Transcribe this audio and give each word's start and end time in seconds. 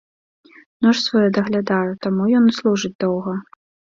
Нож 0.85 0.95
свой 1.07 1.23
я 1.25 1.31
даглядаю, 1.37 1.91
таму 2.07 2.21
ён 2.39 2.43
і 2.53 2.57
служыць 2.63 2.93
доўга. 3.07 3.37